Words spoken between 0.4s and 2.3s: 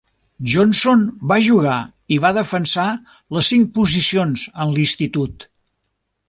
Johnson va jugar i